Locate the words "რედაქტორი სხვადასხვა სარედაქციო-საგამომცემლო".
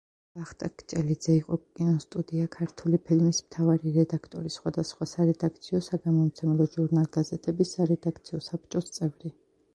3.99-6.69